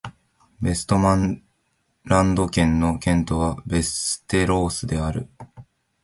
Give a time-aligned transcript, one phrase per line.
[0.63, 1.43] ヴェストマン
[2.05, 5.29] ランド県の県都はヴェステロースである